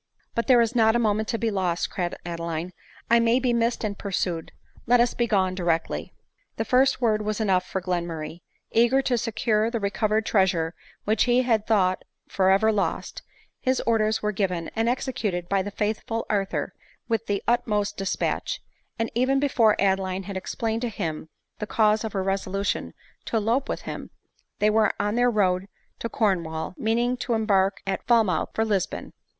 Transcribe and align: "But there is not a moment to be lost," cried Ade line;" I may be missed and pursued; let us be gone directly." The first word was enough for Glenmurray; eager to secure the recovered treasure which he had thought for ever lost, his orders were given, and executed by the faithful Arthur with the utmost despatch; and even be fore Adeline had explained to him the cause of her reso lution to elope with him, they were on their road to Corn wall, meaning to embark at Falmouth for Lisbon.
"But 0.33 0.47
there 0.47 0.61
is 0.61 0.73
not 0.75 0.95
a 0.95 1.05
moment 1.05 1.27
to 1.27 1.37
be 1.37 1.51
lost," 1.51 1.91
cried 1.91 2.15
Ade 2.25 2.39
line;" 2.39 2.73
I 3.11 3.19
may 3.19 3.39
be 3.39 3.53
missed 3.53 3.83
and 3.83 3.95
pursued; 3.95 4.51
let 4.87 4.99
us 4.99 5.13
be 5.13 5.27
gone 5.27 5.53
directly." 5.53 6.11
The 6.57 6.65
first 6.65 7.01
word 7.01 7.21
was 7.21 7.39
enough 7.39 7.63
for 7.67 7.81
Glenmurray; 7.83 8.41
eager 8.71 9.03
to 9.03 9.15
secure 9.15 9.69
the 9.69 9.79
recovered 9.79 10.25
treasure 10.25 10.73
which 11.03 11.25
he 11.25 11.43
had 11.43 11.67
thought 11.67 12.03
for 12.27 12.49
ever 12.49 12.71
lost, 12.71 13.21
his 13.59 13.79
orders 13.81 14.23
were 14.23 14.31
given, 14.31 14.71
and 14.75 14.89
executed 14.89 15.47
by 15.47 15.61
the 15.61 15.69
faithful 15.69 16.25
Arthur 16.31 16.73
with 17.07 17.27
the 17.27 17.43
utmost 17.47 17.95
despatch; 17.95 18.59
and 18.97 19.11
even 19.13 19.39
be 19.39 19.47
fore 19.49 19.75
Adeline 19.79 20.23
had 20.23 20.35
explained 20.35 20.81
to 20.81 20.89
him 20.89 21.29
the 21.59 21.67
cause 21.67 22.03
of 22.03 22.13
her 22.13 22.23
reso 22.25 22.51
lution 22.51 22.93
to 23.25 23.37
elope 23.37 23.69
with 23.69 23.81
him, 23.81 24.09
they 24.57 24.71
were 24.71 24.91
on 24.99 25.13
their 25.13 25.29
road 25.29 25.67
to 25.99 26.09
Corn 26.09 26.43
wall, 26.43 26.73
meaning 26.75 27.15
to 27.17 27.35
embark 27.35 27.81
at 27.85 28.07
Falmouth 28.07 28.49
for 28.55 28.65
Lisbon. 28.65 29.13